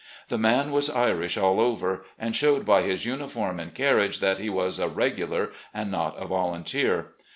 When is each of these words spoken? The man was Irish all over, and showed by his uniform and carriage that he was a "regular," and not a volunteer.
The 0.29 0.39
man 0.39 0.71
was 0.71 0.89
Irish 0.89 1.37
all 1.37 1.59
over, 1.59 2.03
and 2.17 2.35
showed 2.35 2.65
by 2.65 2.81
his 2.81 3.05
uniform 3.05 3.59
and 3.59 3.71
carriage 3.71 4.17
that 4.19 4.39
he 4.39 4.49
was 4.49 4.79
a 4.79 4.87
"regular," 4.89 5.51
and 5.75 5.91
not 5.91 6.19
a 6.19 6.25
volunteer. 6.25 7.09